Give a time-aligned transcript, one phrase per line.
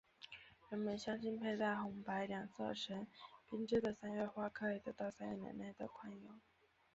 [0.71, 3.05] 人们相信佩戴红白两色线
[3.47, 6.39] 绳编织的三月花可以得到三月奶奶的宽宥。